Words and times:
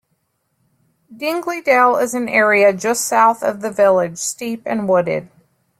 Dingley 1.15 1.61
Dell 1.61 1.95
is 1.97 2.15
an 2.15 2.27
area 2.27 2.73
just 2.73 3.05
south 3.05 3.43
of 3.43 3.61
the 3.61 3.69
village, 3.69 4.17
steep 4.17 4.63
and 4.65 4.89
wooded. 4.89 5.29